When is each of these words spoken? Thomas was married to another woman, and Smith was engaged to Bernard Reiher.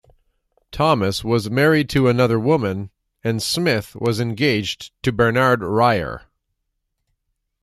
Thomas 0.71 1.23
was 1.23 1.51
married 1.51 1.87
to 1.91 2.07
another 2.07 2.39
woman, 2.39 2.89
and 3.23 3.39
Smith 3.39 3.95
was 3.95 4.19
engaged 4.19 4.91
to 5.03 5.11
Bernard 5.11 5.59
Reiher. 5.59 6.21